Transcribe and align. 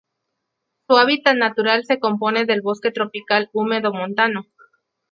Su 0.87 0.97
hábitat 0.97 1.35
natural 1.35 1.85
se 1.85 1.99
compone 1.99 2.45
de 2.45 2.59
bosque 2.59 2.89
tropical 2.89 3.51
húmedo 3.53 3.93
montano. 3.93 4.47